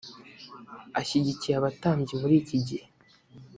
ashyigikiye 0.99 1.53
abatambyi 1.57 2.13
muri 2.21 2.35
iki 2.41 2.57
gihe 2.67 2.85